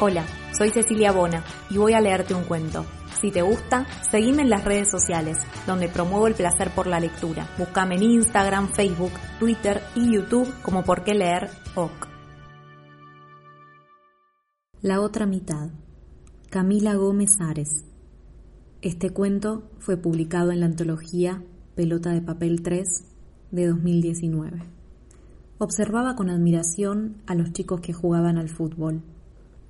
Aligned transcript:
Hola, 0.00 0.26
soy 0.58 0.70
Cecilia 0.70 1.12
Bona 1.12 1.44
y 1.70 1.78
voy 1.78 1.92
a 1.92 2.00
leerte 2.00 2.34
un 2.34 2.42
cuento. 2.42 2.84
Si 3.20 3.30
te 3.30 3.42
gusta, 3.42 3.86
seguime 4.10 4.42
en 4.42 4.50
las 4.50 4.64
redes 4.64 4.90
sociales, 4.90 5.38
donde 5.68 5.88
promuevo 5.88 6.26
el 6.26 6.34
placer 6.34 6.70
por 6.74 6.88
la 6.88 6.98
lectura. 6.98 7.48
Búscame 7.56 7.94
en 7.94 8.02
Instagram, 8.02 8.70
Facebook, 8.70 9.12
Twitter 9.38 9.80
y 9.94 10.12
YouTube 10.12 10.52
como 10.62 10.82
Por 10.82 11.04
qué 11.04 11.14
leer 11.14 11.48
OK. 11.76 12.08
La 14.82 15.00
otra 15.00 15.26
mitad. 15.26 15.70
Camila 16.50 16.94
Gómez 16.94 17.40
Ares. 17.40 17.84
Este 18.82 19.10
cuento 19.10 19.70
fue 19.78 19.96
publicado 19.96 20.50
en 20.50 20.58
la 20.58 20.66
antología 20.66 21.40
Pelota 21.76 22.10
de 22.10 22.20
Papel 22.20 22.62
3 22.62 22.84
de 23.52 23.68
2019. 23.68 24.60
Observaba 25.58 26.16
con 26.16 26.30
admiración 26.30 27.22
a 27.26 27.36
los 27.36 27.52
chicos 27.52 27.80
que 27.80 27.92
jugaban 27.92 28.38
al 28.38 28.48
fútbol. 28.48 29.04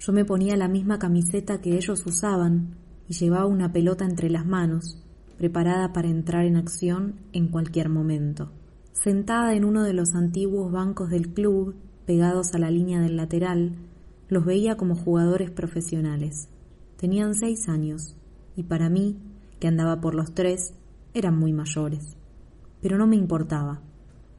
Yo 0.00 0.14
me 0.14 0.24
ponía 0.24 0.56
la 0.56 0.66
misma 0.66 0.98
camiseta 0.98 1.60
que 1.60 1.76
ellos 1.76 2.06
usaban 2.06 2.74
y 3.06 3.12
llevaba 3.12 3.44
una 3.44 3.70
pelota 3.70 4.06
entre 4.06 4.30
las 4.30 4.46
manos, 4.46 4.96
preparada 5.36 5.92
para 5.92 6.08
entrar 6.08 6.46
en 6.46 6.56
acción 6.56 7.16
en 7.34 7.48
cualquier 7.48 7.90
momento. 7.90 8.50
Sentada 8.92 9.54
en 9.54 9.64
uno 9.66 9.82
de 9.82 9.92
los 9.92 10.14
antiguos 10.14 10.72
bancos 10.72 11.10
del 11.10 11.34
club, 11.34 11.74
pegados 12.06 12.54
a 12.54 12.58
la 12.58 12.70
línea 12.70 13.00
del 13.02 13.16
lateral, 13.16 13.76
los 14.28 14.46
veía 14.46 14.78
como 14.78 14.96
jugadores 14.96 15.50
profesionales. 15.50 16.48
Tenían 16.96 17.34
seis 17.34 17.68
años 17.68 18.16
y 18.56 18.62
para 18.62 18.88
mí, 18.88 19.18
que 19.58 19.68
andaba 19.68 20.00
por 20.00 20.14
los 20.14 20.32
tres, 20.32 20.72
eran 21.12 21.38
muy 21.38 21.52
mayores. 21.52 22.16
Pero 22.80 22.96
no 22.96 23.06
me 23.06 23.16
importaba. 23.16 23.82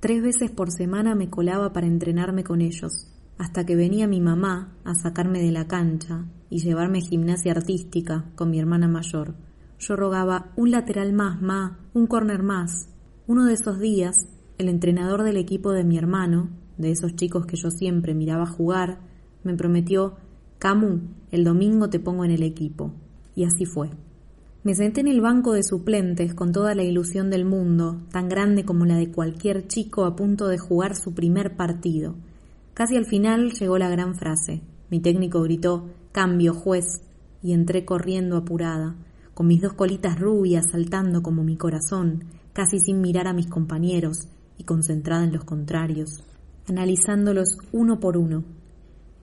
Tres 0.00 0.22
veces 0.22 0.50
por 0.50 0.70
semana 0.70 1.14
me 1.14 1.28
colaba 1.28 1.74
para 1.74 1.86
entrenarme 1.86 2.44
con 2.44 2.62
ellos, 2.62 3.10
hasta 3.40 3.64
que 3.64 3.74
venía 3.74 4.06
mi 4.06 4.20
mamá 4.20 4.76
a 4.84 4.94
sacarme 4.94 5.40
de 5.42 5.50
la 5.50 5.66
cancha 5.66 6.26
y 6.50 6.58
llevarme 6.58 7.00
gimnasia 7.00 7.52
artística 7.52 8.26
con 8.34 8.50
mi 8.50 8.58
hermana 8.58 8.86
mayor. 8.86 9.34
Yo 9.78 9.96
rogaba 9.96 10.52
un 10.56 10.70
lateral 10.70 11.14
más, 11.14 11.40
ma, 11.40 11.78
un 11.94 12.06
corner 12.06 12.42
más. 12.42 12.90
Uno 13.26 13.46
de 13.46 13.54
esos 13.54 13.80
días, 13.80 14.14
el 14.58 14.68
entrenador 14.68 15.22
del 15.22 15.38
equipo 15.38 15.72
de 15.72 15.84
mi 15.84 15.96
hermano, 15.96 16.50
de 16.76 16.90
esos 16.90 17.16
chicos 17.16 17.46
que 17.46 17.56
yo 17.56 17.70
siempre 17.70 18.14
miraba 18.14 18.44
jugar, 18.44 19.00
me 19.42 19.54
prometió, 19.54 20.16
Camu, 20.58 21.00
el 21.30 21.42
domingo 21.42 21.88
te 21.88 21.98
pongo 21.98 22.26
en 22.26 22.32
el 22.32 22.42
equipo. 22.42 22.92
Y 23.34 23.44
así 23.44 23.64
fue. 23.64 23.88
Me 24.64 24.74
senté 24.74 25.00
en 25.00 25.08
el 25.08 25.22
banco 25.22 25.54
de 25.54 25.62
suplentes 25.62 26.34
con 26.34 26.52
toda 26.52 26.74
la 26.74 26.82
ilusión 26.82 27.30
del 27.30 27.46
mundo, 27.46 28.02
tan 28.12 28.28
grande 28.28 28.66
como 28.66 28.84
la 28.84 28.96
de 28.96 29.10
cualquier 29.10 29.66
chico 29.66 30.04
a 30.04 30.14
punto 30.14 30.46
de 30.46 30.58
jugar 30.58 30.94
su 30.94 31.14
primer 31.14 31.56
partido. 31.56 32.16
Casi 32.80 32.96
al 32.96 33.04
final 33.04 33.52
llegó 33.52 33.76
la 33.76 33.90
gran 33.90 34.14
frase. 34.14 34.62
Mi 34.88 35.00
técnico 35.00 35.42
gritó, 35.42 35.90
Cambio, 36.12 36.54
juez, 36.54 37.02
y 37.42 37.52
entré 37.52 37.84
corriendo 37.84 38.38
apurada, 38.38 38.96
con 39.34 39.48
mis 39.48 39.60
dos 39.60 39.74
colitas 39.74 40.18
rubias 40.18 40.70
saltando 40.70 41.22
como 41.22 41.44
mi 41.44 41.58
corazón, 41.58 42.24
casi 42.54 42.80
sin 42.80 43.02
mirar 43.02 43.26
a 43.26 43.34
mis 43.34 43.48
compañeros 43.48 44.28
y 44.56 44.64
concentrada 44.64 45.24
en 45.24 45.32
los 45.34 45.44
contrarios, 45.44 46.24
analizándolos 46.66 47.58
uno 47.70 48.00
por 48.00 48.16
uno. 48.16 48.44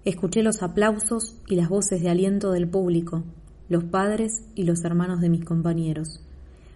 Escuché 0.05 0.44
los 0.44 0.61
aplausos 0.61 1.35
y 1.47 1.55
las 1.55 1.67
voces 1.67 2.03
de 2.03 2.11
aliento 2.11 2.52
del 2.52 2.69
público, 2.69 3.23
los 3.69 3.85
padres 3.85 4.44
y 4.53 4.66
los 4.66 4.85
hermanos 4.85 5.19
de 5.19 5.30
mis 5.30 5.44
compañeros. 5.44 6.22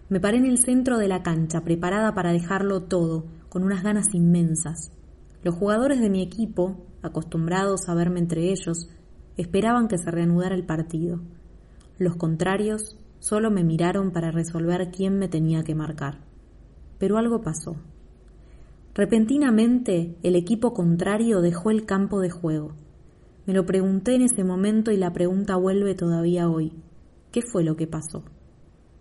Me 0.08 0.18
paré 0.18 0.38
en 0.38 0.46
el 0.46 0.58
centro 0.58 0.98
de 0.98 1.06
la 1.06 1.22
cancha, 1.22 1.60
preparada 1.60 2.12
para 2.16 2.32
dejarlo 2.32 2.82
todo, 2.82 3.26
con 3.50 3.62
unas 3.62 3.84
ganas 3.84 4.12
inmensas. 4.14 4.90
Los 5.42 5.54
jugadores 5.56 6.00
de 6.00 6.10
mi 6.10 6.22
equipo, 6.22 6.76
acostumbrados 7.02 7.88
a 7.88 7.94
verme 7.94 8.20
entre 8.20 8.50
ellos, 8.50 8.88
esperaban 9.36 9.88
que 9.88 9.98
se 9.98 10.10
reanudara 10.10 10.54
el 10.54 10.64
partido. 10.64 11.20
Los 11.98 12.16
contrarios 12.16 12.96
solo 13.18 13.50
me 13.50 13.64
miraron 13.64 14.12
para 14.12 14.30
resolver 14.30 14.90
quién 14.90 15.18
me 15.18 15.28
tenía 15.28 15.62
que 15.64 15.74
marcar. 15.74 16.18
Pero 16.98 17.18
algo 17.18 17.40
pasó. 17.40 17.76
Repentinamente 18.94 20.16
el 20.22 20.36
equipo 20.36 20.74
contrario 20.74 21.40
dejó 21.40 21.70
el 21.70 21.86
campo 21.86 22.20
de 22.20 22.30
juego. 22.30 22.72
Me 23.46 23.54
lo 23.54 23.66
pregunté 23.66 24.14
en 24.14 24.22
ese 24.22 24.44
momento 24.44 24.92
y 24.92 24.96
la 24.96 25.12
pregunta 25.12 25.56
vuelve 25.56 25.94
todavía 25.94 26.48
hoy. 26.48 26.72
¿Qué 27.32 27.42
fue 27.42 27.64
lo 27.64 27.76
que 27.76 27.86
pasó? 27.86 28.22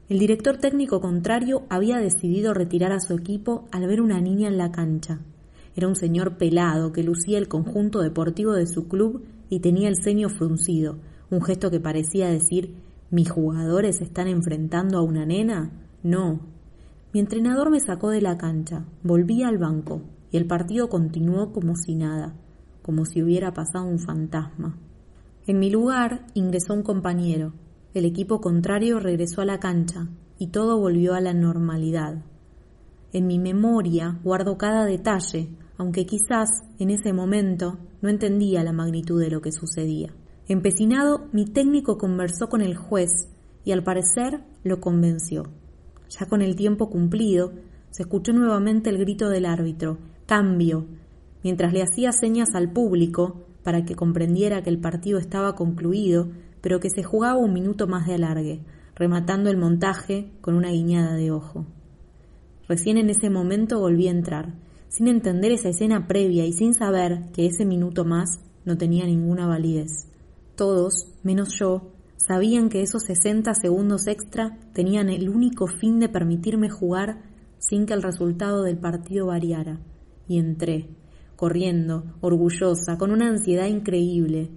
El 0.09 0.17
director 0.17 0.57
técnico 0.57 1.01
contrario 1.01 1.63
había 1.69 1.97
decidido 1.97 2.53
retirar 2.53 2.91
a 2.91 2.99
su 2.99 3.13
equipo 3.13 3.67
al 3.71 3.85
ver 3.85 4.01
una 4.01 4.19
niña 4.19 4.47
en 4.47 4.57
la 4.57 4.71
cancha. 4.71 5.19
Era 5.75 5.87
un 5.87 5.95
señor 5.95 6.37
pelado 6.37 6.91
que 6.91 7.03
lucía 7.03 7.37
el 7.37 7.47
conjunto 7.47 7.99
deportivo 7.99 8.53
de 8.53 8.67
su 8.67 8.87
club 8.87 9.23
y 9.49 9.59
tenía 9.59 9.89
el 9.89 9.97
ceño 10.01 10.29
fruncido, 10.29 10.97
un 11.29 11.41
gesto 11.41 11.71
que 11.71 11.79
parecía 11.79 12.29
decir 12.29 12.75
¿Mis 13.09 13.29
jugadores 13.29 13.99
están 14.01 14.27
enfrentando 14.27 14.97
a 14.97 15.01
una 15.01 15.25
nena? 15.25 15.71
No. 16.01 16.39
Mi 17.13 17.19
entrenador 17.19 17.69
me 17.69 17.81
sacó 17.81 18.09
de 18.09 18.21
la 18.21 18.37
cancha, 18.37 18.85
volví 19.03 19.43
al 19.43 19.57
banco 19.57 20.01
y 20.31 20.37
el 20.37 20.45
partido 20.45 20.87
continuó 20.87 21.51
como 21.51 21.75
si 21.75 21.95
nada 21.95 22.35
como 22.81 23.05
si 23.05 23.21
hubiera 23.21 23.53
pasado 23.53 23.85
un 23.85 23.99
fantasma. 23.99 24.77
En 25.47 25.59
mi 25.59 25.69
lugar 25.69 26.25
ingresó 26.33 26.73
un 26.73 26.83
compañero. 26.83 27.53
El 27.93 28.05
equipo 28.05 28.41
contrario 28.41 28.99
regresó 28.99 29.41
a 29.41 29.45
la 29.45 29.59
cancha 29.59 30.07
y 30.37 30.47
todo 30.47 30.79
volvió 30.79 31.13
a 31.13 31.21
la 31.21 31.33
normalidad. 31.33 32.23
En 33.13 33.27
mi 33.27 33.39
memoria 33.39 34.19
guardo 34.23 34.57
cada 34.57 34.85
detalle, 34.85 35.49
aunque 35.77 36.05
quizás 36.05 36.49
en 36.79 36.91
ese 36.91 37.11
momento 37.11 37.77
no 38.01 38.09
entendía 38.09 38.63
la 38.63 38.71
magnitud 38.71 39.19
de 39.19 39.29
lo 39.29 39.41
que 39.41 39.51
sucedía. 39.51 40.13
Empecinado, 40.47 41.27
mi 41.33 41.45
técnico 41.45 41.97
conversó 41.97 42.47
con 42.47 42.61
el 42.61 42.75
juez 42.75 43.11
y 43.65 43.71
al 43.71 43.83
parecer 43.83 44.43
lo 44.63 44.79
convenció. 44.79 45.43
Ya 46.09 46.25
con 46.25 46.41
el 46.41 46.55
tiempo 46.55 46.89
cumplido, 46.89 47.51
se 47.89 48.03
escuchó 48.03 48.31
nuevamente 48.31 48.89
el 48.89 48.97
grito 48.97 49.29
del 49.29 49.45
árbitro, 49.45 49.97
cambio, 50.25 50.85
mientras 51.43 51.73
le 51.73 51.83
hacía 51.83 52.11
señas 52.11 52.49
al 52.53 52.71
público 52.71 53.45
para 53.63 53.83
que 53.85 53.95
comprendiera 53.95 54.63
que 54.63 54.69
el 54.69 54.79
partido 54.79 55.19
estaba 55.19 55.55
concluido, 55.55 56.29
pero 56.61 56.79
que 56.79 56.89
se 56.89 57.03
jugaba 57.03 57.37
un 57.37 57.53
minuto 57.53 57.87
más 57.87 58.07
de 58.07 58.15
alargue, 58.15 58.63
rematando 58.95 59.49
el 59.49 59.57
montaje 59.57 60.31
con 60.41 60.55
una 60.55 60.69
guiñada 60.69 61.15
de 61.15 61.31
ojo. 61.31 61.65
Recién 62.71 62.97
en 62.97 63.09
ese 63.09 63.29
momento 63.29 63.81
volví 63.81 64.07
a 64.07 64.11
entrar, 64.11 64.53
sin 64.87 65.09
entender 65.09 65.51
esa 65.51 65.67
escena 65.67 66.07
previa 66.07 66.45
y 66.45 66.53
sin 66.53 66.73
saber 66.73 67.29
que 67.33 67.45
ese 67.45 67.65
minuto 67.65 68.05
más 68.05 68.39
no 68.63 68.77
tenía 68.77 69.05
ninguna 69.05 69.45
validez. 69.45 70.07
Todos, 70.55 71.11
menos 71.21 71.49
yo, 71.59 71.91
sabían 72.15 72.69
que 72.69 72.81
esos 72.81 73.03
60 73.03 73.55
segundos 73.55 74.07
extra 74.07 74.57
tenían 74.71 75.09
el 75.09 75.27
único 75.27 75.67
fin 75.67 75.99
de 75.99 76.07
permitirme 76.07 76.69
jugar 76.69 77.21
sin 77.59 77.85
que 77.85 77.93
el 77.93 78.01
resultado 78.01 78.63
del 78.63 78.77
partido 78.77 79.25
variara. 79.25 79.81
Y 80.29 80.39
entré, 80.39 80.87
corriendo, 81.35 82.05
orgullosa, 82.21 82.97
con 82.97 83.11
una 83.11 83.27
ansiedad 83.27 83.67
increíble, 83.67 84.49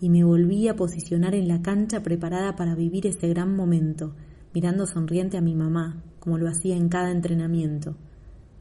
y 0.00 0.10
me 0.10 0.24
volví 0.24 0.66
a 0.66 0.74
posicionar 0.74 1.36
en 1.36 1.46
la 1.46 1.62
cancha 1.62 2.02
preparada 2.02 2.56
para 2.56 2.74
vivir 2.74 3.06
ese 3.06 3.28
gran 3.28 3.54
momento, 3.54 4.16
mirando 4.54 4.86
sonriente 4.86 5.38
a 5.38 5.40
mi 5.40 5.54
mamá, 5.54 6.02
como 6.18 6.38
lo 6.38 6.48
hacía 6.48 6.76
en 6.76 6.88
cada 6.88 7.10
entrenamiento. 7.10 7.96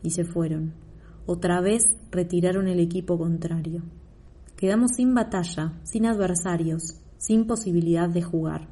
Y 0.04 0.12
se 0.12 0.24
fueron. 0.24 0.74
Otra 1.26 1.62
vez 1.62 1.84
retiraron 2.12 2.68
el 2.68 2.80
equipo 2.80 3.18
contrario. 3.18 3.84
Quedamos 4.56 4.92
sin 4.96 5.14
batalla, 5.14 5.74
sin 5.84 6.06
adversarios, 6.06 7.00
sin 7.18 7.48
posibilidad 7.48 8.10
de 8.10 8.22
jugar. 8.22 8.70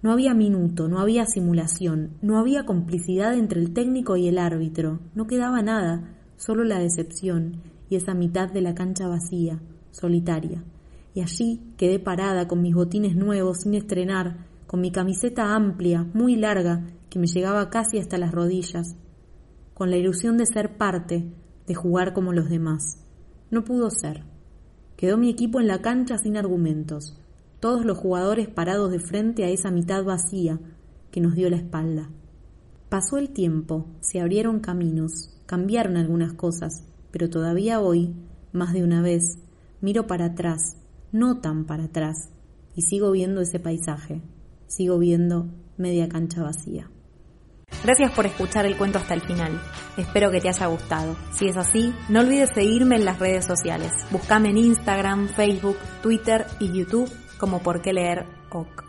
No 0.00 0.12
había 0.12 0.32
minuto, 0.32 0.88
no 0.88 1.00
había 1.00 1.26
simulación, 1.26 2.16
no 2.22 2.38
había 2.38 2.64
complicidad 2.64 3.34
entre 3.34 3.60
el 3.60 3.72
técnico 3.72 4.16
y 4.16 4.28
el 4.28 4.38
árbitro, 4.38 5.00
no 5.14 5.26
quedaba 5.26 5.60
nada, 5.60 6.14
solo 6.36 6.64
la 6.64 6.78
decepción 6.78 7.62
y 7.90 7.96
esa 7.96 8.14
mitad 8.14 8.50
de 8.50 8.60
la 8.60 8.74
cancha 8.74 9.08
vacía, 9.08 9.60
solitaria. 9.90 10.62
Y 11.14 11.20
allí 11.20 11.60
quedé 11.76 11.98
parada 11.98 12.46
con 12.46 12.62
mis 12.62 12.74
botines 12.74 13.16
nuevos 13.16 13.62
sin 13.62 13.74
estrenar, 13.74 14.46
con 14.68 14.82
mi 14.82 14.92
camiseta 14.92 15.54
amplia, 15.56 16.06
muy 16.12 16.36
larga, 16.36 16.84
que 17.08 17.18
me 17.18 17.26
llegaba 17.26 17.70
casi 17.70 17.98
hasta 17.98 18.18
las 18.18 18.32
rodillas, 18.32 18.96
con 19.72 19.90
la 19.90 19.96
ilusión 19.96 20.36
de 20.36 20.44
ser 20.44 20.76
parte, 20.76 21.32
de 21.66 21.74
jugar 21.74 22.12
como 22.12 22.34
los 22.34 22.50
demás. 22.50 23.02
No 23.50 23.64
pudo 23.64 23.88
ser. 23.88 24.24
Quedó 24.98 25.16
mi 25.16 25.30
equipo 25.30 25.58
en 25.58 25.68
la 25.68 25.80
cancha 25.80 26.18
sin 26.18 26.36
argumentos, 26.36 27.18
todos 27.60 27.86
los 27.86 27.96
jugadores 27.96 28.46
parados 28.48 28.90
de 28.90 28.98
frente 28.98 29.44
a 29.44 29.48
esa 29.48 29.70
mitad 29.70 30.04
vacía 30.04 30.60
que 31.10 31.22
nos 31.22 31.34
dio 31.34 31.48
la 31.48 31.56
espalda. 31.56 32.10
Pasó 32.90 33.16
el 33.16 33.30
tiempo, 33.30 33.86
se 34.00 34.20
abrieron 34.20 34.60
caminos, 34.60 35.30
cambiaron 35.46 35.96
algunas 35.96 36.34
cosas, 36.34 36.84
pero 37.10 37.30
todavía 37.30 37.80
hoy, 37.80 38.14
más 38.52 38.74
de 38.74 38.84
una 38.84 39.00
vez, 39.00 39.38
miro 39.80 40.06
para 40.06 40.26
atrás, 40.26 40.76
no 41.10 41.40
tan 41.40 41.64
para 41.64 41.84
atrás, 41.84 42.28
y 42.74 42.82
sigo 42.82 43.10
viendo 43.12 43.40
ese 43.40 43.60
paisaje, 43.60 44.20
sigo 44.68 44.98
viendo 44.98 45.48
media 45.76 46.08
cancha 46.08 46.42
vacía. 46.42 46.88
Gracias 47.84 48.10
por 48.12 48.26
escuchar 48.26 48.66
el 48.66 48.76
cuento 48.76 48.98
hasta 48.98 49.14
el 49.14 49.20
final. 49.20 49.60
Espero 49.96 50.30
que 50.30 50.40
te 50.40 50.48
haya 50.48 50.66
gustado. 50.66 51.16
Si 51.32 51.48
es 51.48 51.56
así, 51.56 51.94
no 52.08 52.20
olvides 52.20 52.50
seguirme 52.54 52.96
en 52.96 53.04
las 53.04 53.18
redes 53.18 53.44
sociales. 53.44 53.92
Búscame 54.10 54.50
en 54.50 54.58
Instagram, 54.58 55.28
Facebook, 55.28 55.76
Twitter 56.02 56.46
y 56.58 56.72
YouTube 56.72 57.10
como 57.38 57.60
por 57.60 57.80
qué 57.82 57.92
leer 57.92 58.26
OK. 58.50 58.87